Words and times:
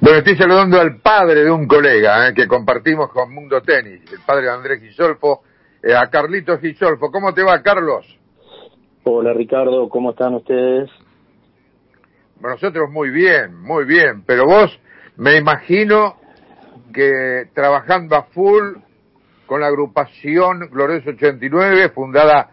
Bueno, 0.00 0.18
estoy 0.18 0.36
saludando 0.36 0.80
al 0.80 1.00
padre 1.00 1.44
de 1.44 1.50
un 1.50 1.66
colega 1.66 2.28
eh, 2.28 2.34
que 2.34 2.46
compartimos 2.46 3.10
con 3.10 3.32
Mundo 3.32 3.60
Tenis, 3.62 4.02
el 4.12 4.20
padre 4.26 4.46
de 4.46 4.50
Andrés 4.50 4.80
Gisolfo, 4.80 5.42
eh, 5.82 5.94
a 5.94 6.08
Carlitos 6.08 6.60
Gisolfo. 6.60 7.10
¿Cómo 7.10 7.32
te 7.32 7.42
va, 7.42 7.62
Carlos? 7.62 8.06
Hola, 9.04 9.32
Ricardo, 9.32 9.88
¿cómo 9.88 10.10
están 10.10 10.34
ustedes? 10.34 10.90
Bueno, 12.40 12.56
nosotros 12.56 12.90
muy 12.90 13.10
bien, 13.10 13.60
muy 13.60 13.84
bien, 13.84 14.24
pero 14.26 14.44
vos 14.44 14.80
me 15.16 15.36
imagino 15.36 16.16
que 16.92 17.48
trabajando 17.54 18.16
a 18.16 18.24
full 18.24 18.76
con 19.46 19.60
la 19.60 19.68
agrupación 19.68 20.68
Glorioso 20.70 21.10
89, 21.10 21.90
fundada 21.90 22.50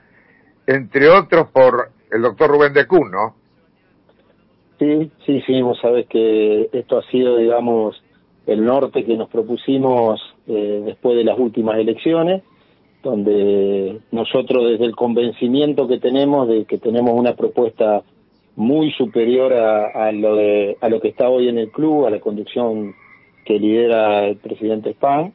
entre 0.67 1.09
otros 1.09 1.49
por 1.49 1.89
el 2.11 2.21
doctor 2.21 2.51
Rubén 2.51 2.73
de 2.73 2.85
Cun, 2.85 3.09
¿no? 3.09 3.38
Sí, 4.79 5.11
sí, 5.25 5.41
sí, 5.45 5.61
vos 5.61 5.77
sabés 5.81 6.07
que 6.07 6.69
esto 6.71 6.97
ha 6.97 7.03
sido, 7.11 7.35
digamos, 7.35 8.01
el 8.47 8.63
norte 8.63 9.03
que 9.03 9.17
nos 9.17 9.29
propusimos 9.29 10.21
eh, 10.47 10.81
después 10.85 11.17
de 11.17 11.25
las 11.25 11.37
últimas 11.37 11.77
elecciones, 11.77 12.43
donde 13.03 13.99
nosotros 14.11 14.69
desde 14.71 14.85
el 14.85 14.95
convencimiento 14.95 15.87
que 15.87 15.99
tenemos 15.99 16.47
de 16.47 16.65
que 16.65 16.77
tenemos 16.77 17.11
una 17.13 17.35
propuesta 17.35 18.03
muy 18.55 18.91
superior 18.91 19.53
a, 19.53 20.11
lo 20.11 20.35
de 20.35 20.77
a 20.81 20.89
lo 20.89 20.99
que 20.99 21.09
está 21.09 21.29
hoy 21.29 21.47
en 21.47 21.57
el 21.57 21.71
club, 21.71 22.05
a 22.05 22.09
la 22.09 22.19
conducción 22.19 22.93
que 23.45 23.59
lidera 23.59 24.27
el 24.27 24.37
presidente 24.37 24.93
Spahn, 24.93 25.33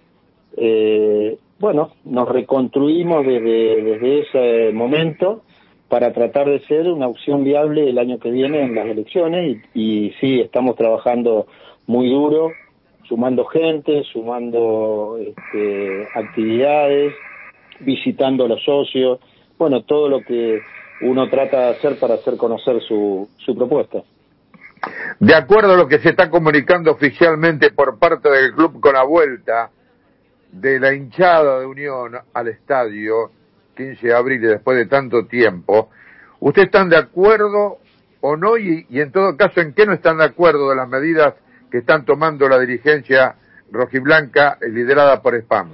eh, 0.56 1.38
bueno, 1.58 1.92
nos 2.04 2.28
reconstruimos 2.28 3.26
desde, 3.26 3.82
desde 3.82 4.20
ese 4.20 4.72
momento 4.72 5.42
para 5.88 6.12
tratar 6.12 6.48
de 6.48 6.60
ser 6.60 6.88
una 6.88 7.06
opción 7.06 7.44
viable 7.44 7.88
el 7.88 7.98
año 7.98 8.18
que 8.18 8.30
viene 8.30 8.62
en 8.62 8.74
las 8.74 8.86
elecciones 8.86 9.58
y, 9.74 10.12
sí, 10.20 10.40
estamos 10.40 10.76
trabajando 10.76 11.46
muy 11.86 12.08
duro, 12.08 12.52
sumando 13.08 13.44
gente, 13.44 14.02
sumando 14.12 15.18
este, 15.20 16.08
actividades, 16.14 17.14
visitando 17.80 18.44
a 18.44 18.48
los 18.48 18.62
socios, 18.64 19.20
bueno, 19.58 19.82
todo 19.82 20.08
lo 20.08 20.20
que 20.22 20.60
uno 21.02 21.28
trata 21.28 21.66
de 21.66 21.70
hacer 21.76 21.98
para 21.98 22.14
hacer 22.14 22.36
conocer 22.36 22.80
su, 22.82 23.28
su 23.38 23.54
propuesta. 23.54 24.02
De 25.18 25.34
acuerdo 25.34 25.74
a 25.74 25.76
lo 25.76 25.88
que 25.88 25.98
se 25.98 26.10
está 26.10 26.30
comunicando 26.30 26.92
oficialmente 26.92 27.70
por 27.70 27.98
parte 27.98 28.28
del 28.30 28.52
club 28.52 28.80
con 28.80 28.94
la 28.94 29.04
vuelta 29.04 29.70
de 30.50 30.78
la 30.78 30.94
hinchada 30.94 31.60
de 31.60 31.66
Unión 31.66 32.12
al 32.32 32.48
estadio, 32.48 33.30
15 33.74 34.06
de 34.06 34.14
abril 34.14 34.42
y 34.42 34.46
después 34.46 34.76
de 34.76 34.86
tanto 34.86 35.26
tiempo, 35.26 35.90
¿ustedes 36.40 36.66
están 36.66 36.88
de 36.88 36.96
acuerdo 36.96 37.78
o 38.20 38.36
no? 38.36 38.56
Y, 38.56 38.86
en 38.90 39.12
todo 39.12 39.36
caso, 39.36 39.60
¿en 39.60 39.74
qué 39.74 39.86
no 39.86 39.92
están 39.92 40.18
de 40.18 40.24
acuerdo 40.24 40.70
de 40.70 40.76
las 40.76 40.88
medidas 40.88 41.34
que 41.70 41.78
están 41.78 42.04
tomando 42.04 42.48
la 42.48 42.58
dirigencia 42.58 43.36
rojiblanca 43.70 44.58
liderada 44.60 45.20
por 45.20 45.34
Spam? 45.34 45.72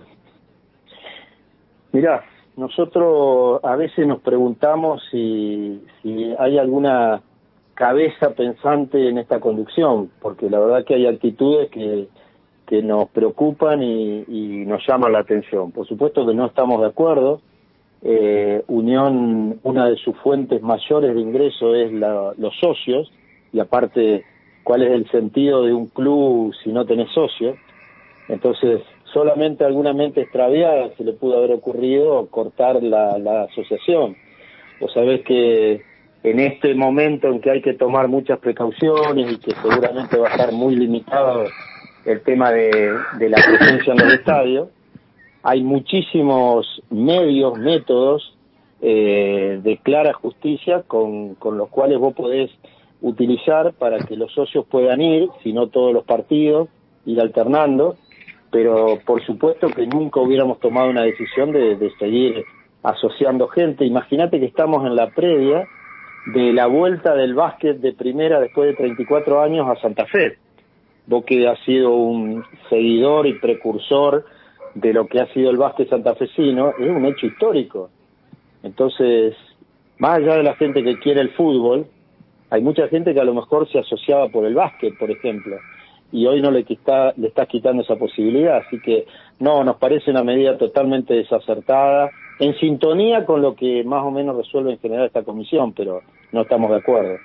Mirá, 1.93 2.25
nosotros 2.57 3.61
a 3.65 3.77
veces 3.77 4.07
nos 4.07 4.21
preguntamos 4.21 5.03
si, 5.11 5.85
si 6.03 6.35
hay 6.39 6.59
alguna 6.59 7.23
cabeza 7.75 8.31
pensante 8.35 9.09
en 9.09 9.19
esta 9.19 9.41
conducción, 9.41 10.11
porque 10.21 10.51
la 10.51 10.59
verdad 10.59 10.85
que 10.85 10.95
hay 10.95 11.07
actitudes 11.07 11.71
que, 11.71 12.09
que 12.67 12.83
nos 12.83 13.09
preocupan 13.09 13.83
y, 13.83 14.25
y 14.29 14.67
nos 14.67 14.87
llaman 14.87 15.13
la 15.13 15.21
atención. 15.21 15.73
Por 15.73 15.87
supuesto 15.87 16.27
que 16.27 16.35
no 16.35 16.47
estamos 16.47 16.81
de 16.81 16.89
acuerdo, 16.89 17.41
eh, 18.03 18.63
Unión, 18.69 19.61
una 19.63 19.89
de 19.89 19.97
sus 19.97 20.17
fuentes 20.19 20.63
mayores 20.63 21.15
de 21.15 21.21
ingreso 21.21 21.75
es 21.75 21.93
los 21.93 22.55
socios, 22.61 23.13
y 23.53 23.61
aparte, 23.61 24.25
¿cuál 24.63 24.83
es 24.83 24.93
el 24.93 25.11
sentido 25.11 25.65
de 25.65 25.73
un 25.73 25.87
club 25.87 26.55
si 26.63 26.73
no 26.73 26.87
tenés 26.87 27.11
socios? 27.13 27.57
Entonces, 28.29 28.81
solamente 29.13 29.65
alguna 29.65 29.93
mente 29.93 30.23
extraviada 30.23 30.91
se 30.97 31.05
le 31.05 31.13
pudo 31.13 31.39
haber 31.39 31.53
ocurrido 31.53 32.27
cortar 32.29 32.83
la, 32.83 33.19
la 33.19 33.43
asociación. 33.43 34.17
Vos 34.81 34.93
sabés 34.93 35.23
que 35.23 35.83
en 36.23 36.39
este 36.39 36.75
momento 36.75 37.29
en 37.29 37.41
que 37.41 37.51
hay 37.51 37.63
que 37.63 37.75
tomar 37.75 38.09
muchas 38.09 38.39
precauciones 38.39 39.33
y 39.33 39.39
que 39.39 39.53
seguramente 39.63 40.17
va 40.17 40.29
a 40.29 40.31
estar 40.31 40.53
muy 40.53 40.77
limitado 40.77 41.45
el 42.05 42.21
tema 42.23 42.51
de, 42.51 42.95
de 43.19 43.29
la 43.29 43.39
presencia 43.39 43.93
en 43.93 43.99
los 43.99 44.15
estadios, 44.15 44.69
hay 45.43 45.63
muchísimos 45.63 46.83
medios, 46.91 47.59
métodos 47.59 48.37
eh, 48.83 49.61
de 49.63 49.79
clara 49.79 50.13
justicia 50.13 50.83
con, 50.87 51.35
con 51.35 51.59
los 51.59 51.69
cuales 51.69 51.99
vos 51.99 52.15
podés 52.15 52.51
utilizar 53.03 53.73
para 53.75 53.99
que 53.99 54.17
los 54.17 54.33
socios 54.33 54.67
puedan 54.67 55.01
ir, 55.01 55.29
si 55.43 55.53
no 55.53 55.69
todos 55.69 55.93
los 55.93 56.05
partidos, 56.05 56.69
ir 57.07 57.21
alternando, 57.21 57.97
pero 58.51 58.99
por 59.07 59.25
supuesto 59.25 59.69
que 59.69 59.87
nunca 59.87 60.21
hubiéramos 60.21 60.61
tomado 60.61 60.91
una 60.91 61.03
decisión 61.03 61.53
de, 61.53 61.77
de 61.77 61.91
seguir 61.99 62.45
asociando 62.83 63.49
gente. 63.49 63.85
Imagínate 63.85 64.41
que 64.41 64.47
estamos 64.47 64.85
en 64.87 64.97
la 64.97 65.11
previa 65.11 65.67
de 66.35 66.53
la 66.53 66.67
vuelta 66.67 67.15
del 67.15 67.35
básquet 67.35 67.79
de 67.79 67.93
primera 67.93 68.41
después 68.41 68.69
de 68.69 68.77
34 68.77 69.41
años 69.41 69.67
a 69.69 69.81
Santa 69.81 70.05
Fe. 70.07 70.37
Vos 71.07 71.25
que 71.25 71.49
has 71.49 71.59
sido 71.61 71.93
un 71.93 72.45
seguidor 72.69 73.27
y 73.27 73.39
precursor 73.39 74.25
de 74.75 74.93
lo 74.93 75.07
que 75.07 75.21
ha 75.21 75.33
sido 75.33 75.51
el 75.51 75.57
básquet 75.57 75.89
santafesino, 75.89 76.75
es 76.79 76.89
un 76.89 77.05
hecho 77.07 77.27
histórico. 77.27 77.91
Entonces, 78.63 79.35
más 79.99 80.19
allá 80.19 80.37
de 80.37 80.43
la 80.43 80.55
gente 80.57 80.83
que 80.83 80.99
quiere 80.99 81.21
el 81.21 81.31
fútbol, 81.31 81.87
hay 82.51 82.63
mucha 82.63 82.89
gente 82.89 83.15
que 83.15 83.21
a 83.21 83.25
lo 83.25 83.35
mejor 83.35 83.71
se 83.71 83.79
asociaba 83.79 84.29
por 84.29 84.45
el 84.45 84.55
básquet, 84.55 84.99
por 84.99 85.11
ejemplo, 85.11 85.57
y 86.13 86.27
hoy 86.27 86.43
no 86.43 86.51
le, 86.51 86.65
quita, 86.65 87.13
le 87.17 87.29
estás 87.29 87.47
quitando 87.47 87.83
esa 87.83 87.97
posibilidad. 87.97 88.59
Así 88.67 88.81
que, 88.81 89.07
no, 89.39 89.63
nos 89.63 89.77
parece 89.77 90.11
una 90.11 90.25
medida 90.25 90.59
totalmente 90.59 91.15
desacertada, 91.15 92.11
en 92.41 92.59
sintonía 92.59 93.25
con 93.25 93.43
lo 93.43 93.55
que 93.55 93.85
más 93.85 94.03
o 94.05 94.11
menos 94.11 94.37
resuelve 94.37 94.73
en 94.73 94.79
general 94.81 95.07
esta 95.07 95.23
comisión, 95.23 95.73
pero 95.73 96.03
no 96.33 96.43
estamos 96.43 96.71
de 96.71 96.77
acuerdo. 96.79 97.19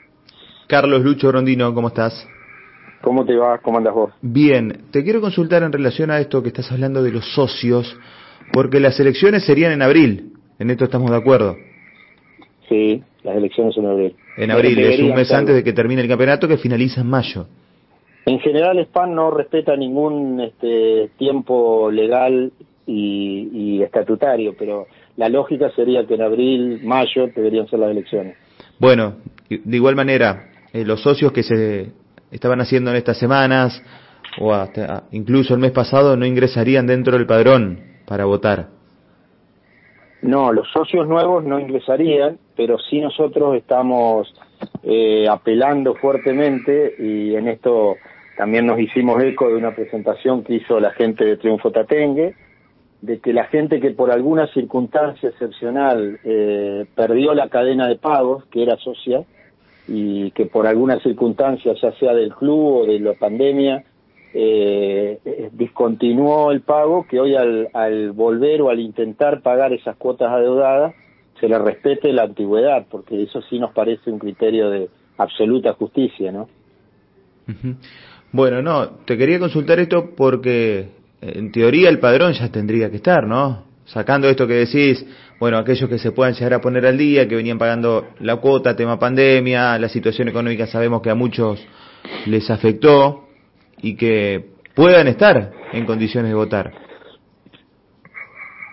Carlos 0.68 1.02
Lucho 1.02 1.32
Rondino, 1.32 1.74
¿cómo 1.74 1.88
estás? 1.88 2.28
¿Cómo 3.06 3.24
te 3.24 3.36
va? 3.36 3.60
¿Cómo 3.60 3.78
andas 3.78 3.94
vos? 3.94 4.12
Bien, 4.24 4.86
te 4.90 5.04
quiero 5.04 5.22
consultar 5.22 5.62
en 5.62 5.72
relación 5.72 6.10
a 6.10 6.20
esto 6.20 6.42
que 6.42 6.48
estás 6.48 6.72
hablando 6.72 7.04
de 7.04 7.12
los 7.12 7.36
socios, 7.36 7.96
porque 8.52 8.80
las 8.80 9.00
elecciones 9.00 9.46
serían 9.46 9.72
en 9.74 9.84
abril, 9.84 10.34
en 10.58 10.72
esto 10.72 10.86
estamos 10.86 11.12
de 11.12 11.18
acuerdo. 11.18 11.56
Sí, 12.68 13.04
las 13.22 13.38
elecciones 13.38 13.78
en 13.78 13.86
abril. 13.86 14.16
En 14.38 14.50
abril, 14.50 14.80
es 14.80 15.00
un 15.02 15.14
mes 15.14 15.32
antes 15.32 15.54
de 15.54 15.64
que 15.64 15.72
termine 15.72 16.02
el 16.02 16.08
campeonato 16.08 16.48
que 16.48 16.58
finaliza 16.58 17.02
en 17.02 17.08
mayo. 17.08 17.46
En 18.26 18.40
general, 18.40 18.84
SPAN 18.88 19.14
no 19.14 19.30
respeta 19.30 19.76
ningún 19.76 20.42
este, 20.42 21.12
tiempo 21.20 21.92
legal 21.92 22.54
y, 22.88 23.50
y, 23.54 23.84
estatutario, 23.84 24.56
pero 24.58 24.88
la 25.16 25.30
lógica 25.30 25.70
sería 25.76 26.08
que 26.08 26.16
en 26.16 26.24
abril, 26.24 26.80
mayo 26.84 27.28
deberían 27.36 27.68
ser 27.68 27.78
las 27.78 27.92
elecciones. 27.92 28.36
Bueno, 28.80 29.18
de 29.48 29.78
igual 29.78 29.96
manera, 29.96 30.50
eh, 30.74 30.84
los 30.84 31.04
socios 31.04 31.32
que 31.32 31.44
se 31.44 31.92
estaban 32.32 32.62
haciendo 32.62 32.92
en 32.92 32.98
estas 32.98 33.18
semanas 33.18 33.82
o 34.40 34.54
hasta 34.54 35.04
incluso 35.12 35.54
el 35.54 35.60
mes 35.60 35.72
pasado 35.72 36.18
no 36.18 36.26
ingresarían 36.26 36.88
dentro 36.88 37.18
del 37.18 37.26
padrón 37.26 37.80
para 38.06 38.26
votar. 38.26 38.68
No, 40.22 40.52
los 40.52 40.68
socios 40.72 41.08
nuevos 41.08 41.44
no 41.44 41.60
ingresarían, 41.60 42.40
pero 42.56 42.80
sí 42.80 43.00
nosotros 43.00 43.56
estamos 43.56 44.34
eh, 44.84 45.28
apelando 45.30 45.94
fuertemente 45.96 46.96
y 46.98 47.36
en 47.36 47.48
esto 47.48 47.96
también 48.38 48.66
nos 48.66 48.80
hicimos 48.80 49.22
eco 49.24 49.48
de 49.48 49.56
una 49.56 49.76
presentación 49.76 50.44
que 50.44 50.56
hizo 50.56 50.80
la 50.80 50.92
gente 50.92 51.24
de 51.24 51.38
Triunfo 51.38 51.72
Tatengue, 51.72 52.36
de 53.02 53.20
que 53.20 53.34
la 53.34 53.46
gente 53.46 53.80
que 53.80 53.92
por 53.92 54.12
alguna 54.12 54.48
circunstancia 54.48 55.30
excepcional 55.30 56.20
eh, 56.24 56.86
perdió 56.96 57.34
la 57.34 57.50
cadena 57.50 57.88
de 57.88 57.98
pagos, 57.98 58.46
que 58.46 58.64
era 58.64 58.78
socia, 58.78 59.24
y 59.88 60.32
que 60.32 60.46
por 60.46 60.68
alguna 60.68 61.00
circunstancia, 61.00 61.74
ya 61.82 61.92
sea 61.94 62.14
del 62.14 62.34
club 62.34 62.82
o 62.82 62.86
de 62.86 63.00
la 63.00 63.14
pandemia, 63.14 63.84
eh, 64.34 65.20
eh, 65.24 65.50
discontinuó 65.54 66.52
el 66.52 66.62
pago, 66.62 67.06
que 67.08 67.20
hoy 67.20 67.36
al, 67.36 67.70
al 67.74 68.12
volver 68.12 68.62
o 68.62 68.70
al 68.70 68.80
intentar 68.80 69.42
pagar 69.42 69.74
esas 69.74 69.96
cuotas 69.96 70.32
adeudadas, 70.32 70.94
se 71.40 71.48
le 71.48 71.60
respete 71.60 72.12
la 72.14 72.24
antigüedad, 72.24 72.86
porque 72.90 73.24
eso 73.24 73.42
sí 73.50 73.60
nos 73.60 73.72
parece 73.74 74.10
un 74.10 74.20
criterio 74.20 74.70
de 74.70 74.90
absoluta 75.18 75.74
justicia, 75.74 76.32
¿no? 76.32 76.50
Bueno, 78.32 78.62
no, 78.62 78.90
te 79.06 79.18
quería 79.18 79.40
consultar 79.40 79.80
esto 79.80 80.12
porque 80.16 80.90
en 81.22 81.52
teoría 81.52 81.90
el 81.90 82.00
padrón 82.00 82.34
ya 82.34 82.52
tendría 82.52 82.90
que 82.90 82.98
estar, 82.98 83.26
¿no? 83.26 83.64
Sacando 83.86 84.28
esto 84.28 84.48
que 84.48 84.54
decís, 84.54 85.06
bueno, 85.40 85.58
aquellos 85.58 85.90
que 85.90 86.00
se 86.00 86.12
puedan 86.12 86.34
llegar 86.34 86.56
a 86.56 86.62
poner 86.62 86.86
al 86.86 86.98
día, 86.98 87.28
que 87.28 87.36
venían 87.36 87.58
pagando 87.58 88.08
la 88.20 88.38
cuota, 88.38 88.76
tema 88.76 88.98
pandemia, 88.98 89.78
la 89.78 89.90
situación 89.90 90.28
económica 90.28 90.66
sabemos 90.66 91.02
que 91.02 91.12
a 91.12 91.16
muchos 91.16 91.66
les 92.26 92.50
afectó 92.50 93.28
y 93.82 93.96
que 93.96 94.46
puedan 94.74 95.08
estar 95.08 95.52
en 95.72 95.86
condiciones 95.86 96.32
de 96.32 96.36
votar. 96.36 96.72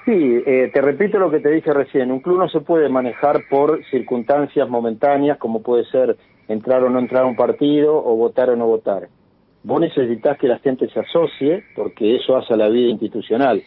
Sí, 0.05 0.13
eh, 0.13 0.71
te 0.75 0.81
repito 0.81 1.19
lo 1.19 1.31
que 1.31 1.39
te 1.39 1.51
dije 1.51 1.73
recién, 1.73 2.11
un 2.11 2.21
club 2.21 2.39
no 2.39 2.49
se 2.49 2.61
puede 2.61 2.89
manejar 2.89 3.43
por 3.49 3.85
circunstancias 3.85 4.69
momentáneas 4.69 5.39
como 5.39 5.63
puede 5.63 5.85
ser 5.85 6.17
entrar 6.49 6.83
o 6.83 6.91
no 6.91 6.99
entrar 6.99 7.23
a 7.23 7.27
un 7.27 7.37
partido 7.37 7.95
o 7.97 8.17
votar 8.17 8.51
o 8.51 8.57
no 8.57 8.67
votar. 8.67 9.09
vos 9.63 9.81
necesitas 9.81 10.39
que 10.39 10.49
la 10.49 10.59
gente 10.59 10.89
se 10.89 10.99
asocie 10.99 11.63
porque 11.77 12.17
eso 12.17 12.37
hace 12.37 12.55
a 12.55 12.57
la 12.57 12.69
vida 12.69 12.89
institucional. 12.89 13.63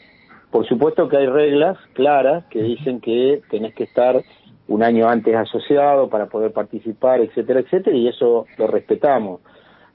Por 0.55 0.65
supuesto 0.65 1.09
que 1.09 1.17
hay 1.17 1.27
reglas 1.27 1.77
claras 1.91 2.45
que 2.45 2.63
dicen 2.63 3.01
que 3.01 3.41
tenés 3.49 3.75
que 3.75 3.83
estar 3.83 4.23
un 4.69 4.83
año 4.83 5.09
antes 5.09 5.35
asociado 5.35 6.07
para 6.09 6.27
poder 6.27 6.53
participar, 6.53 7.19
etcétera, 7.19 7.59
etcétera, 7.59 7.93
y 7.93 8.07
eso 8.07 8.45
lo 8.57 8.67
respetamos. 8.67 9.41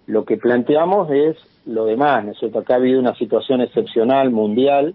Lo 0.07 0.27
que 0.27 0.37
planteamos 0.37 1.11
es 1.13 1.39
lo 1.65 1.87
demás, 1.87 2.27
¿no 2.27 2.33
es 2.33 2.39
cierto? 2.39 2.59
Acá 2.59 2.75
ha 2.75 2.77
habido 2.77 3.01
una 3.01 3.15
situación 3.15 3.63
excepcional 3.63 4.29
mundial 4.33 4.95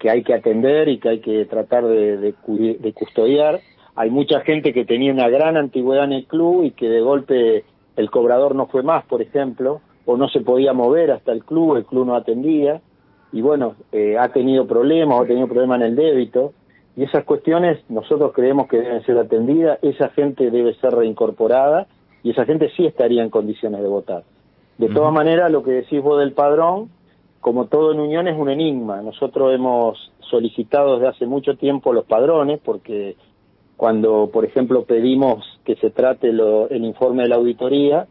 que 0.00 0.10
hay 0.10 0.24
que 0.24 0.34
atender 0.34 0.88
y 0.88 0.98
que 0.98 1.10
hay 1.10 1.20
que 1.20 1.44
tratar 1.44 1.86
de, 1.86 2.16
de, 2.16 2.92
custodiar. 2.92 3.60
Hay 3.94 4.10
mucha 4.10 4.40
gente 4.40 4.72
que 4.72 4.84
tenía 4.84 5.12
una 5.12 5.28
gran 5.28 5.56
antigüedad 5.56 6.06
en 6.06 6.14
el 6.14 6.26
club 6.26 6.64
y 6.64 6.72
que 6.72 6.88
de 6.88 7.02
golpe 7.02 7.64
el 7.94 8.10
cobrador 8.10 8.56
no 8.56 8.66
fue 8.66 8.82
más, 8.82 9.04
por 9.04 9.22
ejemplo, 9.22 9.80
o 10.06 10.16
no 10.16 10.28
se 10.28 10.40
podía 10.40 10.72
mover 10.72 11.12
hasta 11.12 11.30
el 11.30 11.44
club, 11.44 11.76
el 11.76 11.84
club 11.84 12.04
no 12.04 12.16
atendía, 12.16 12.80
y 13.32 13.42
bueno, 13.42 13.74
eh, 13.92 14.16
ha 14.18 14.28
tenido 14.28 14.66
problemas, 14.66 15.20
ha 15.20 15.26
tenido 15.26 15.46
problemas 15.46 15.80
en 15.80 15.86
el 15.88 15.96
débito, 15.96 16.52
y 16.96 17.04
esas 17.04 17.24
cuestiones 17.24 17.78
nosotros 17.88 18.32
creemos 18.34 18.68
que 18.68 18.78
deben 18.78 19.04
ser 19.04 19.18
atendidas, 19.18 19.78
esa 19.82 20.08
gente 20.10 20.50
debe 20.50 20.74
ser 20.74 20.94
reincorporada, 20.94 21.86
y 22.22 22.30
esa 22.30 22.44
gente 22.44 22.70
sí 22.76 22.86
estaría 22.86 23.22
en 23.22 23.30
condiciones 23.30 23.80
de 23.80 23.88
votar. 23.88 24.24
De 24.78 24.88
todas 24.88 25.12
maneras, 25.12 25.50
lo 25.50 25.62
que 25.62 25.72
decís 25.72 26.02
vos 26.02 26.18
del 26.18 26.32
padrón, 26.32 26.90
como 27.40 27.66
todo 27.66 27.92
en 27.92 28.00
Unión, 28.00 28.28
es 28.28 28.36
un 28.36 28.48
enigma. 28.48 29.02
Nosotros 29.02 29.54
hemos 29.54 30.12
solicitado 30.20 30.94
desde 30.94 31.08
hace 31.08 31.26
mucho 31.26 31.56
tiempo 31.56 31.92
los 31.92 32.04
padrones, 32.04 32.60
porque 32.64 33.16
cuando, 33.76 34.30
por 34.32 34.44
ejemplo, 34.44 34.84
pedimos 34.84 35.44
que 35.64 35.76
se 35.76 35.90
trate 35.90 36.30
el 36.30 36.84
informe 36.84 37.24
de 37.24 37.28
la 37.28 37.36
auditoría, 37.36 38.06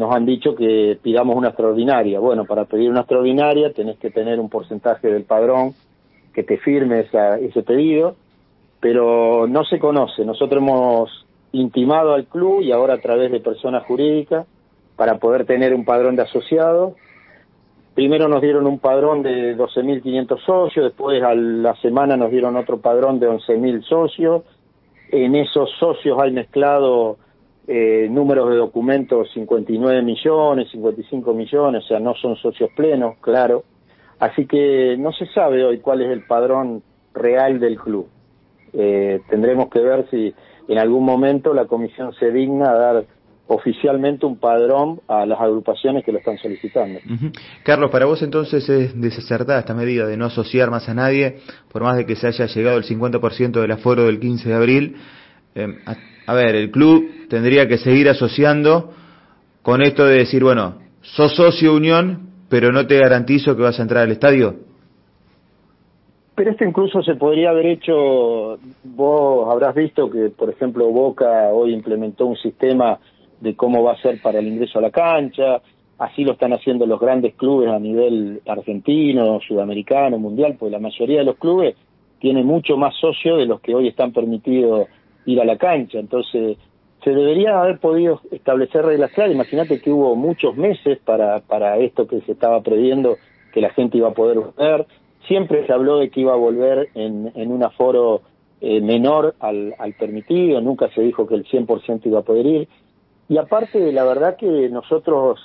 nos 0.00 0.14
han 0.14 0.24
dicho 0.24 0.54
que 0.54 0.98
pidamos 1.02 1.36
una 1.36 1.48
extraordinaria. 1.48 2.18
Bueno, 2.20 2.46
para 2.46 2.64
pedir 2.64 2.90
una 2.90 3.00
extraordinaria 3.00 3.70
tenés 3.74 3.98
que 3.98 4.10
tener 4.10 4.40
un 4.40 4.48
porcentaje 4.48 5.08
del 5.08 5.24
padrón 5.24 5.74
que 6.32 6.42
te 6.42 6.56
firme 6.56 7.00
ese 7.00 7.62
pedido, 7.62 8.16
pero 8.80 9.46
no 9.46 9.62
se 9.64 9.78
conoce. 9.78 10.24
Nosotros 10.24 10.62
hemos 10.62 11.26
intimado 11.52 12.14
al 12.14 12.24
club 12.24 12.62
y 12.62 12.72
ahora 12.72 12.94
a 12.94 13.00
través 13.00 13.30
de 13.30 13.40
personas 13.40 13.84
jurídicas 13.84 14.46
para 14.96 15.18
poder 15.18 15.44
tener 15.44 15.74
un 15.74 15.84
padrón 15.84 16.16
de 16.16 16.22
asociados. 16.22 16.94
Primero 17.92 18.26
nos 18.26 18.40
dieron 18.40 18.66
un 18.66 18.78
padrón 18.78 19.22
de 19.22 19.54
12.500 19.54 20.44
socios, 20.46 20.84
después 20.86 21.22
a 21.22 21.34
la 21.34 21.76
semana 21.82 22.16
nos 22.16 22.30
dieron 22.30 22.56
otro 22.56 22.78
padrón 22.78 23.20
de 23.20 23.28
11.000 23.28 23.82
socios. 23.82 24.44
En 25.10 25.34
esos 25.34 25.68
socios 25.78 26.18
hay 26.22 26.30
mezclado 26.30 27.18
eh, 27.72 28.08
números 28.10 28.50
de 28.50 28.56
documentos 28.56 29.30
59 29.32 30.02
millones, 30.02 30.68
55 30.72 31.32
millones, 31.32 31.84
o 31.84 31.86
sea, 31.86 32.00
no 32.00 32.16
son 32.16 32.34
socios 32.34 32.68
plenos, 32.74 33.18
claro. 33.20 33.62
Así 34.18 34.44
que 34.46 34.96
no 34.98 35.12
se 35.12 35.26
sabe 35.26 35.64
hoy 35.64 35.78
cuál 35.78 36.02
es 36.02 36.10
el 36.10 36.26
padrón 36.26 36.82
real 37.14 37.60
del 37.60 37.78
club. 37.78 38.08
Eh, 38.72 39.20
tendremos 39.30 39.68
que 39.70 39.78
ver 39.78 40.04
si 40.10 40.34
en 40.66 40.78
algún 40.78 41.04
momento 41.04 41.54
la 41.54 41.66
comisión 41.66 42.12
se 42.14 42.32
digna 42.32 42.70
a 42.70 42.74
dar 42.74 43.04
oficialmente 43.46 44.26
un 44.26 44.38
padrón 44.38 45.00
a 45.06 45.24
las 45.24 45.40
agrupaciones 45.40 46.04
que 46.04 46.10
lo 46.10 46.18
están 46.18 46.38
solicitando. 46.38 46.98
Carlos, 47.62 47.92
para 47.92 48.06
vos 48.06 48.20
entonces 48.22 48.68
es 48.68 49.00
desacertada 49.00 49.60
esta 49.60 49.74
medida 49.74 50.08
de 50.08 50.16
no 50.16 50.24
asociar 50.24 50.72
más 50.72 50.88
a 50.88 50.94
nadie, 50.94 51.36
por 51.70 51.84
más 51.84 51.96
de 51.96 52.04
que 52.04 52.16
se 52.16 52.26
haya 52.26 52.46
llegado 52.46 52.78
el 52.78 52.84
50% 52.84 53.60
del 53.60 53.70
aforo 53.70 54.06
del 54.06 54.18
15 54.18 54.48
de 54.48 54.54
abril. 54.56 54.96
Eh, 55.54 55.68
a, 56.26 56.34
ver, 56.34 56.56
el 56.56 56.72
club 56.72 57.19
tendría 57.30 57.68
que 57.68 57.78
seguir 57.78 58.08
asociando 58.08 58.90
con 59.62 59.80
esto 59.82 60.04
de 60.04 60.18
decir, 60.18 60.42
bueno, 60.42 60.74
sos 61.00 61.34
socio 61.34 61.74
Unión, 61.74 62.28
pero 62.50 62.72
no 62.72 62.86
te 62.86 62.98
garantizo 62.98 63.56
que 63.56 63.62
vas 63.62 63.78
a 63.78 63.82
entrar 63.82 64.02
al 64.02 64.10
estadio. 64.10 64.56
Pero 66.34 66.50
esto 66.50 66.64
incluso 66.64 67.02
se 67.02 67.14
podría 67.14 67.50
haber 67.50 67.66
hecho, 67.66 68.58
vos 68.82 69.48
habrás 69.50 69.74
visto 69.74 70.10
que, 70.10 70.30
por 70.30 70.50
ejemplo, 70.50 70.90
Boca 70.90 71.50
hoy 71.52 71.72
implementó 71.72 72.26
un 72.26 72.36
sistema 72.36 72.98
de 73.40 73.54
cómo 73.54 73.82
va 73.82 73.92
a 73.92 74.02
ser 74.02 74.20
para 74.20 74.40
el 74.40 74.48
ingreso 74.48 74.78
a 74.78 74.82
la 74.82 74.90
cancha, 74.90 75.60
así 75.98 76.24
lo 76.24 76.32
están 76.32 76.52
haciendo 76.52 76.84
los 76.86 76.98
grandes 76.98 77.34
clubes 77.34 77.70
a 77.70 77.78
nivel 77.78 78.40
argentino, 78.46 79.38
sudamericano, 79.46 80.18
mundial, 80.18 80.56
pues 80.58 80.72
la 80.72 80.78
mayoría 80.80 81.18
de 81.18 81.24
los 81.24 81.36
clubes 81.36 81.76
tienen 82.18 82.46
mucho 82.46 82.76
más 82.76 82.94
socios 82.96 83.38
de 83.38 83.46
los 83.46 83.60
que 83.60 83.74
hoy 83.74 83.88
están 83.88 84.12
permitidos 84.12 84.88
ir 85.26 85.40
a 85.40 85.44
la 85.44 85.56
cancha, 85.56 85.98
entonces 85.98 86.56
se 87.02 87.10
debería 87.10 87.60
haber 87.60 87.78
podido 87.78 88.20
establecer 88.30 88.84
reglas 88.84 89.12
claras, 89.12 89.34
imagínate 89.34 89.80
que 89.80 89.90
hubo 89.90 90.14
muchos 90.16 90.56
meses 90.56 90.98
para, 91.04 91.40
para 91.40 91.78
esto 91.78 92.06
que 92.06 92.20
se 92.22 92.32
estaba 92.32 92.62
previendo 92.62 93.16
que 93.52 93.60
la 93.60 93.70
gente 93.70 93.98
iba 93.98 94.08
a 94.08 94.14
poder 94.14 94.38
volver, 94.38 94.86
siempre 95.26 95.66
se 95.66 95.72
habló 95.72 95.98
de 95.98 96.10
que 96.10 96.20
iba 96.20 96.32
a 96.32 96.36
volver 96.36 96.88
en, 96.94 97.32
en 97.34 97.52
un 97.52 97.62
aforo 97.62 98.22
eh, 98.60 98.80
menor 98.80 99.34
al, 99.40 99.74
permitido, 99.98 100.60
nunca 100.60 100.90
se 100.90 101.00
dijo 101.00 101.26
que 101.26 101.34
el 101.34 101.46
100% 101.46 102.00
iba 102.04 102.20
a 102.20 102.22
poder 102.22 102.46
ir, 102.46 102.68
y 103.28 103.38
aparte, 103.38 103.92
la 103.92 104.04
verdad 104.04 104.36
que 104.36 104.68
nosotros 104.68 105.40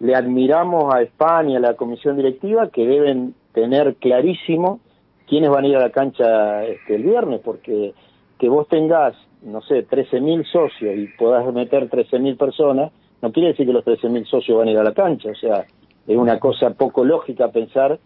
le 0.00 0.14
admiramos 0.14 0.92
a 0.92 1.02
España, 1.02 1.58
a 1.58 1.60
la 1.60 1.74
comisión 1.74 2.16
directiva, 2.16 2.70
que 2.70 2.86
deben 2.86 3.34
tener 3.52 3.94
clarísimo 3.96 4.80
quiénes 5.28 5.48
van 5.50 5.64
a 5.64 5.68
ir 5.68 5.76
a 5.76 5.80
la 5.80 5.90
cancha 5.90 6.64
este, 6.64 6.96
el 6.96 7.04
viernes, 7.04 7.40
porque 7.44 7.94
que 8.40 8.48
vos 8.48 8.66
tengas, 8.68 9.14
no 9.42 9.60
sé, 9.60 9.86
13.000 9.86 10.50
socios 10.50 10.96
y 10.96 11.08
puedas 11.18 11.52
meter 11.52 11.90
13.000 11.90 12.38
personas, 12.38 12.90
no 13.20 13.30
quiere 13.32 13.50
decir 13.50 13.66
que 13.66 13.74
los 13.74 13.84
13.000 13.84 14.24
socios 14.24 14.56
van 14.56 14.68
a 14.68 14.70
ir 14.70 14.78
a 14.78 14.82
la 14.82 14.94
cancha, 14.94 15.30
o 15.30 15.34
sea, 15.34 15.66
es 16.06 16.16
una 16.16 16.40
cosa 16.40 16.70
poco 16.70 17.04
lógica 17.04 17.52
pensar 17.52 18.00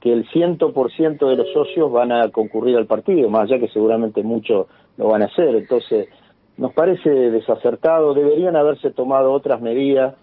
que 0.00 0.12
el 0.12 0.28
100% 0.28 1.28
de 1.28 1.36
los 1.36 1.52
socios 1.52 1.90
van 1.90 2.12
a 2.12 2.28
concurrir 2.28 2.76
al 2.76 2.86
partido, 2.86 3.28
más 3.28 3.42
allá 3.42 3.58
que 3.58 3.68
seguramente 3.68 4.22
muchos 4.22 4.68
lo 4.96 5.08
van 5.08 5.22
a 5.22 5.26
hacer, 5.26 5.56
entonces 5.56 6.08
nos 6.56 6.72
parece 6.72 7.10
desacertado, 7.10 8.14
deberían 8.14 8.54
haberse 8.54 8.92
tomado 8.92 9.32
otras 9.32 9.60
medidas 9.60 10.14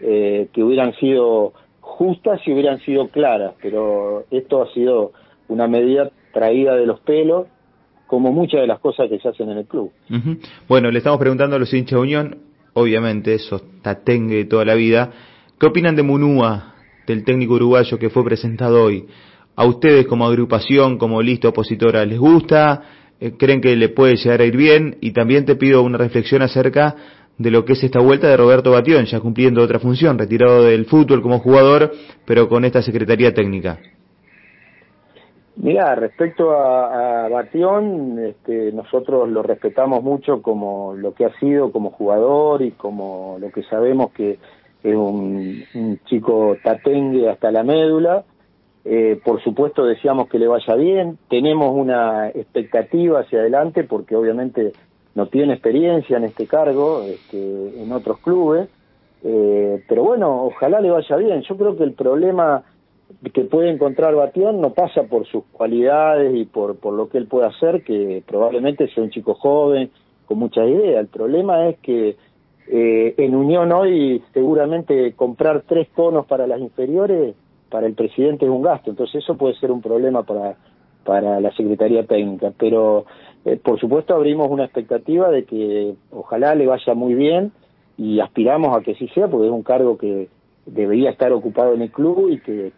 eh, 0.00 0.48
que 0.52 0.62
hubieran 0.62 0.94
sido 0.94 1.52
justas 1.80 2.40
y 2.46 2.52
hubieran 2.52 2.78
sido 2.78 3.08
claras, 3.08 3.54
pero 3.60 4.24
esto 4.30 4.62
ha 4.62 4.72
sido 4.72 5.10
una 5.48 5.66
medida 5.66 6.12
traída 6.32 6.76
de 6.76 6.86
los 6.86 7.00
pelos, 7.00 7.48
como 8.06 8.32
muchas 8.32 8.60
de 8.60 8.66
las 8.66 8.78
cosas 8.80 9.08
que 9.08 9.18
se 9.18 9.28
hacen 9.28 9.50
en 9.50 9.58
el 9.58 9.66
club. 9.66 9.90
Bueno, 10.68 10.90
le 10.90 10.98
estamos 10.98 11.18
preguntando 11.18 11.56
a 11.56 11.58
los 11.58 11.72
hinchas 11.72 11.96
de 11.98 12.02
Unión, 12.02 12.38
obviamente 12.74 13.34
eso 13.34 13.60
tatengue 13.82 14.44
toda 14.44 14.64
la 14.64 14.74
vida, 14.74 15.10
¿qué 15.58 15.66
opinan 15.66 15.96
de 15.96 16.02
Munúa, 16.02 16.74
del 17.06 17.24
técnico 17.24 17.54
uruguayo 17.54 17.98
que 17.98 18.10
fue 18.10 18.24
presentado 18.24 18.84
hoy? 18.84 19.06
¿A 19.56 19.64
ustedes 19.64 20.06
como 20.06 20.26
agrupación, 20.26 20.98
como 20.98 21.22
lista 21.22 21.48
opositora, 21.48 22.04
les 22.04 22.18
gusta? 22.18 22.82
Eh, 23.18 23.32
creen 23.38 23.62
que 23.62 23.74
le 23.74 23.88
puede 23.88 24.16
llegar 24.16 24.42
a 24.42 24.44
ir 24.44 24.56
bien 24.56 24.98
y 25.00 25.12
también 25.12 25.46
te 25.46 25.56
pido 25.56 25.82
una 25.82 25.96
reflexión 25.96 26.42
acerca 26.42 26.94
de 27.38 27.50
lo 27.50 27.64
que 27.64 27.72
es 27.72 27.82
esta 27.82 28.00
vuelta 28.00 28.28
de 28.28 28.36
Roberto 28.36 28.70
Batión, 28.70 29.04
ya 29.06 29.20
cumpliendo 29.20 29.62
otra 29.62 29.78
función, 29.78 30.18
retirado 30.18 30.64
del 30.64 30.86
fútbol 30.86 31.22
como 31.22 31.38
jugador, 31.38 31.92
pero 32.24 32.48
con 32.48 32.64
esta 32.64 32.82
Secretaría 32.82 33.32
Técnica. 33.32 33.78
Mira, 35.56 35.94
respecto 35.94 36.52
a, 36.52 37.24
a 37.24 37.28
Batión, 37.28 38.18
este, 38.18 38.72
nosotros 38.72 39.28
lo 39.28 39.42
respetamos 39.42 40.02
mucho 40.02 40.42
como 40.42 40.94
lo 40.94 41.14
que 41.14 41.24
ha 41.24 41.38
sido 41.38 41.72
como 41.72 41.90
jugador 41.90 42.60
y 42.60 42.72
como 42.72 43.38
lo 43.40 43.50
que 43.50 43.62
sabemos 43.62 44.12
que 44.12 44.38
es 44.82 44.94
un, 44.94 45.64
un 45.74 45.98
chico 46.04 46.56
tatengue 46.62 47.30
hasta 47.30 47.50
la 47.50 47.62
médula, 47.62 48.24
eh, 48.84 49.18
por 49.24 49.42
supuesto 49.42 49.84
deseamos 49.84 50.28
que 50.28 50.38
le 50.38 50.46
vaya 50.46 50.74
bien, 50.74 51.18
tenemos 51.28 51.74
una 51.74 52.28
expectativa 52.28 53.20
hacia 53.20 53.40
adelante 53.40 53.82
porque 53.82 54.14
obviamente 54.14 54.72
no 55.16 55.26
tiene 55.26 55.54
experiencia 55.54 56.18
en 56.18 56.24
este 56.24 56.46
cargo 56.46 57.02
este, 57.02 57.82
en 57.82 57.90
otros 57.90 58.18
clubes, 58.18 58.68
eh, 59.24 59.82
pero 59.88 60.04
bueno, 60.04 60.44
ojalá 60.44 60.80
le 60.80 60.90
vaya 60.90 61.16
bien. 61.16 61.40
Yo 61.40 61.56
creo 61.56 61.76
que 61.76 61.82
el 61.82 61.94
problema 61.94 62.62
que 63.32 63.42
puede 63.42 63.70
encontrar 63.70 64.14
Batión 64.14 64.60
no 64.60 64.72
pasa 64.72 65.04
por 65.04 65.26
sus 65.26 65.44
cualidades 65.52 66.34
y 66.34 66.44
por, 66.44 66.76
por 66.76 66.94
lo 66.94 67.08
que 67.08 67.18
él 67.18 67.26
puede 67.26 67.46
hacer, 67.46 67.82
que 67.84 68.22
probablemente 68.26 68.88
sea 68.88 69.02
un 69.04 69.10
chico 69.10 69.34
joven, 69.34 69.90
con 70.26 70.38
muchas 70.38 70.68
ideas. 70.68 71.00
El 71.00 71.06
problema 71.06 71.68
es 71.68 71.78
que 71.78 72.16
eh, 72.68 73.14
en 73.16 73.34
Unión 73.34 73.72
hoy 73.72 74.22
seguramente 74.34 75.12
comprar 75.14 75.62
tres 75.66 75.88
conos 75.94 76.26
para 76.26 76.46
las 76.46 76.60
inferiores 76.60 77.34
para 77.70 77.86
el 77.86 77.94
presidente 77.94 78.44
es 78.44 78.50
un 78.50 78.62
gasto, 78.62 78.90
entonces 78.90 79.22
eso 79.22 79.36
puede 79.36 79.54
ser 79.56 79.70
un 79.70 79.82
problema 79.82 80.22
para, 80.22 80.56
para 81.04 81.40
la 81.40 81.52
Secretaría 81.52 82.06
Técnica, 82.06 82.52
pero 82.56 83.06
eh, 83.44 83.56
por 83.56 83.78
supuesto 83.78 84.14
abrimos 84.14 84.48
una 84.48 84.64
expectativa 84.64 85.30
de 85.30 85.44
que 85.44 85.94
ojalá 86.10 86.54
le 86.54 86.66
vaya 86.66 86.94
muy 86.94 87.14
bien 87.14 87.52
y 87.98 88.20
aspiramos 88.20 88.76
a 88.76 88.82
que 88.82 88.94
sí 88.94 89.08
sea, 89.08 89.28
porque 89.28 89.46
es 89.46 89.52
un 89.52 89.62
cargo 89.62 89.96
que 89.98 90.28
debería 90.64 91.10
estar 91.10 91.32
ocupado 91.32 91.74
en 91.74 91.82
el 91.82 91.90
club 91.90 92.30
y 92.30 92.40
que, 92.40 92.72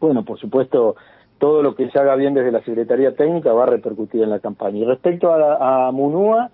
bueno, 0.00 0.24
por 0.24 0.38
supuesto, 0.38 0.96
todo 1.38 1.62
lo 1.62 1.74
que 1.74 1.90
se 1.90 1.98
haga 1.98 2.14
bien 2.16 2.34
desde 2.34 2.52
la 2.52 2.62
Secretaría 2.62 3.14
Técnica 3.14 3.52
va 3.52 3.64
a 3.64 3.66
repercutir 3.66 4.22
en 4.22 4.30
la 4.30 4.40
campaña. 4.40 4.78
Y 4.78 4.84
respecto 4.84 5.32
a, 5.32 5.88
a 5.88 5.92
Munúa, 5.92 6.50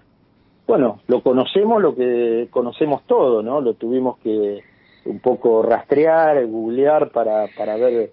bueno, 0.67 1.01
lo 1.07 1.23
conocemos, 1.23 1.81
lo 1.81 1.95
que 1.95 2.49
conocemos 2.51 3.03
todo, 3.07 3.43
¿no? 3.43 3.61
Lo 3.61 3.75
tuvimos 3.75 4.19
que 4.19 4.63
un 5.07 5.21
poco 5.21 5.63
rastrear, 5.63 6.45
googlear 6.47 7.11
para, 7.11 7.47
para 7.57 7.77
ver 7.77 8.11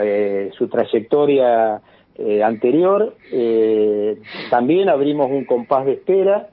eh, 0.00 0.50
su 0.56 0.68
trayectoria 0.68 1.80
eh, 2.16 2.42
anterior. 2.42 3.14
Eh, 3.32 4.20
también 4.50 4.88
abrimos 4.88 5.30
un 5.30 5.44
compás 5.44 5.84
de 5.84 5.92
espera 5.92 6.48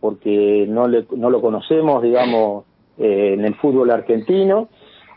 porque 0.00 0.66
no, 0.68 0.86
le, 0.86 1.06
no 1.16 1.30
lo 1.30 1.40
conocemos, 1.40 2.02
digamos, 2.02 2.64
eh, 2.98 3.34
en 3.34 3.44
el 3.44 3.54
fútbol 3.54 3.90
argentino. 3.90 4.68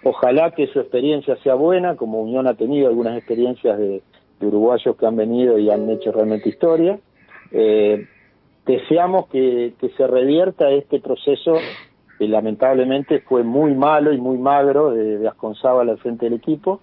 Ojalá 0.04 0.52
que 0.52 0.68
su 0.68 0.80
experiencia 0.80 1.36
sea 1.38 1.56
buena, 1.56 1.96
como 1.96 2.22
Unión 2.22 2.48
ha 2.48 2.56
tenido 2.56 2.88
algunas 2.88 3.18
experiencias 3.18 3.78
de, 3.78 4.02
uruguayos 4.42 4.96
que 4.96 5.06
han 5.06 5.16
venido 5.16 5.60
y 5.60 5.70
han 5.70 5.88
hecho 5.92 6.12
realmente 6.12 6.50
historia. 6.50 7.00
Eh, 7.52 8.08
deseamos 8.66 9.28
que, 9.28 9.74
se 9.96 10.08
revierta 10.08 10.72
este 10.72 11.00
proceso 11.00 11.58
que 12.18 12.28
lamentablemente 12.28 13.20
fue 13.20 13.44
muy 13.44 13.76
malo 13.76 14.12
y 14.12 14.18
muy 14.18 14.40
magro 14.40 14.92
de, 14.92 15.20
de 15.20 15.28
al 15.28 15.98
frente 16.00 16.26
del 16.26 16.34
equipo 16.34 16.82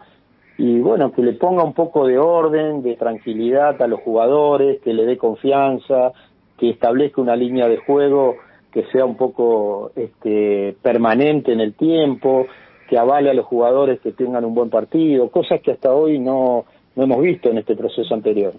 y 0.58 0.80
bueno, 0.80 1.12
que 1.12 1.22
le 1.22 1.34
ponga 1.34 1.62
un 1.62 1.72
poco 1.72 2.06
de 2.06 2.18
orden, 2.18 2.82
de 2.82 2.96
tranquilidad 2.96 3.80
a 3.80 3.86
los 3.86 4.00
jugadores, 4.00 4.80
que 4.80 4.92
le 4.92 5.06
dé 5.06 5.16
confianza, 5.16 6.12
que 6.58 6.70
establezca 6.70 7.20
una 7.20 7.36
línea 7.36 7.68
de 7.68 7.76
juego 7.76 8.36
que 8.72 8.84
sea 8.92 9.04
un 9.04 9.16
poco 9.16 9.92
este, 9.94 10.76
permanente 10.82 11.52
en 11.52 11.60
el 11.60 11.74
tiempo, 11.74 12.46
que 12.88 12.98
avale 12.98 13.30
a 13.30 13.34
los 13.34 13.46
jugadores 13.46 14.00
que 14.00 14.12
tengan 14.12 14.44
un 14.44 14.54
buen 14.54 14.70
partido, 14.70 15.30
cosas 15.30 15.60
que 15.60 15.72
hasta 15.72 15.92
hoy 15.92 16.18
no, 16.18 16.64
no 16.96 17.04
hemos 17.04 17.20
visto 17.20 17.50
en 17.50 17.58
este 17.58 17.76
proceso 17.76 18.14
anterior. 18.14 18.54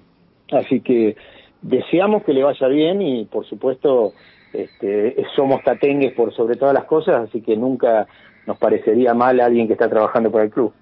Así 0.52 0.82
que 0.82 1.16
deseamos 1.62 2.24
que 2.24 2.34
le 2.34 2.44
vaya 2.44 2.68
bien 2.68 3.02
y 3.02 3.26
por 3.26 3.46
supuesto 3.46 4.14
este, 4.54 5.16
somos 5.36 5.64
tatengues 5.64 6.14
por 6.14 6.34
sobre 6.34 6.56
todas 6.56 6.74
las 6.74 6.86
cosas, 6.86 7.28
así 7.28 7.42
que 7.42 7.56
nunca 7.56 8.08
nos 8.46 8.58
parecería 8.58 9.14
mal 9.14 9.40
alguien 9.40 9.68
que 9.68 9.74
está 9.74 9.90
trabajando 9.90 10.32
para 10.32 10.46
el 10.46 10.52
club. 10.52 10.74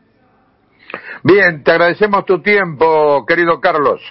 Bien, 1.24 1.64
te 1.64 1.72
agradecemos 1.72 2.26
tu 2.26 2.42
tiempo, 2.42 3.26
querido 3.26 3.60
Carlos. 3.60 4.02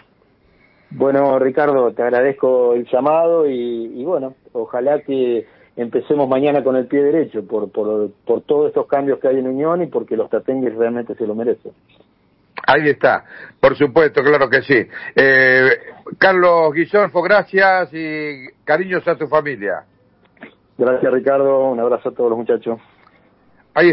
Bueno, 0.90 1.38
Ricardo, 1.38 1.92
te 1.92 2.02
agradezco 2.02 2.74
el 2.74 2.86
llamado 2.86 3.48
y, 3.48 4.04
bueno, 4.04 4.34
ojalá 4.52 5.00
que 5.00 5.46
empecemos 5.76 6.28
mañana 6.28 6.64
con 6.64 6.76
el 6.76 6.86
pie 6.86 7.02
derecho 7.02 7.46
por, 7.46 7.70
por, 7.70 8.10
por 8.24 8.42
todos 8.42 8.68
estos 8.68 8.86
cambios 8.86 9.18
que 9.20 9.28
hay 9.28 9.38
en 9.38 9.46
Unión 9.46 9.82
y 9.82 9.86
porque 9.86 10.16
los 10.16 10.30
tatengues 10.30 10.74
realmente 10.74 11.14
se 11.14 11.26
lo 11.26 11.34
merecen. 11.34 11.72
Ahí 12.66 12.88
está, 12.88 13.24
por 13.60 13.76
supuesto, 13.76 14.22
claro 14.22 14.48
que 14.48 14.62
sí. 14.62 14.88
Eh, 15.14 15.68
Carlos 16.18 16.72
Guillorfo, 16.72 17.22
gracias 17.22 17.90
y 17.92 18.48
cariños 18.64 19.06
a 19.06 19.16
tu 19.16 19.26
familia. 19.28 19.84
Gracias 20.78 21.12
Ricardo, 21.12 21.70
un 21.70 21.78
abrazo 21.78 22.08
a 22.08 22.12
todos 22.12 22.30
los 22.30 22.38
muchachos. 22.38 22.80